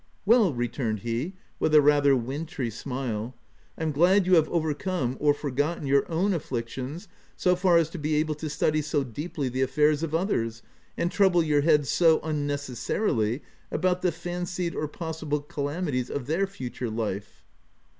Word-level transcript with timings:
"Well!" 0.25 0.51
returned 0.55 1.01
he, 1.01 1.33
with 1.59 1.75
a 1.75 1.79
rather 1.79 2.15
wintry 2.15 2.71
smile 2.71 3.35
—"I'm 3.77 3.91
glad 3.91 4.25
you 4.25 4.33
have 4.33 4.49
overcome, 4.49 5.15
or 5.19 5.31
for. 5.31 5.51
gotten 5.51 5.85
your 5.85 6.11
own 6.11 6.33
afflictions 6.33 7.07
so 7.37 7.55
far 7.55 7.77
as 7.77 7.87
to 7.91 7.99
be 7.99 8.15
able 8.15 8.33
to 8.33 8.49
study 8.49 8.81
so 8.81 9.03
deeply 9.03 9.47
the 9.47 9.61
affairs 9.61 10.01
of 10.01 10.15
others, 10.15 10.63
and 10.97 11.11
trouble 11.11 11.43
your 11.43 11.61
head, 11.61 11.85
so 11.85 12.19
unnecessarily, 12.21 13.43
about 13.69 14.01
the 14.01 14.11
fancied 14.11 14.73
or 14.73 14.87
possible 14.87 15.39
calamities 15.41 16.09
of 16.09 16.25
their 16.25 16.47
future 16.47 16.89
life." 16.89 17.43